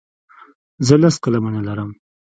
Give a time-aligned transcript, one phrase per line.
[0.87, 1.91] زه لس قلمونه لرم.